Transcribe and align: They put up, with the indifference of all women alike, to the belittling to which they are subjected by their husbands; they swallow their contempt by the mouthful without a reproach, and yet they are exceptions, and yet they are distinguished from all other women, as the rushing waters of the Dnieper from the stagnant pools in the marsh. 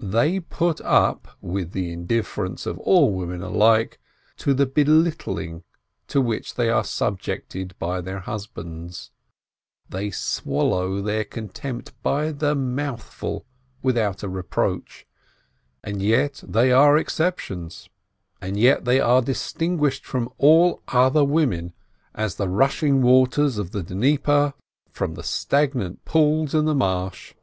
They 0.00 0.40
put 0.40 0.80
up, 0.80 1.28
with 1.42 1.72
the 1.72 1.92
indifference 1.92 2.64
of 2.64 2.78
all 2.78 3.12
women 3.12 3.42
alike, 3.42 4.00
to 4.38 4.54
the 4.54 4.64
belittling 4.64 5.62
to 6.06 6.22
which 6.22 6.54
they 6.54 6.70
are 6.70 6.82
subjected 6.84 7.74
by 7.78 8.00
their 8.00 8.20
husbands; 8.20 9.10
they 9.86 10.10
swallow 10.10 11.02
their 11.02 11.22
contempt 11.22 11.92
by 12.02 12.32
the 12.32 12.54
mouthful 12.54 13.44
without 13.82 14.22
a 14.22 14.28
reproach, 14.30 15.06
and 15.84 16.00
yet 16.00 16.42
they 16.48 16.72
are 16.72 16.96
exceptions, 16.96 17.90
and 18.40 18.56
yet 18.58 18.86
they 18.86 19.00
are 19.00 19.20
distinguished 19.20 20.06
from 20.06 20.30
all 20.38 20.80
other 20.88 21.26
women, 21.26 21.74
as 22.14 22.36
the 22.36 22.48
rushing 22.48 23.02
waters 23.02 23.58
of 23.58 23.72
the 23.72 23.82
Dnieper 23.82 24.54
from 24.92 25.12
the 25.12 25.22
stagnant 25.22 26.06
pools 26.06 26.54
in 26.54 26.64
the 26.64 26.74
marsh. 26.74 27.34